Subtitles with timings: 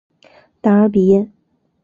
[0.61, 1.29] 达尔比耶。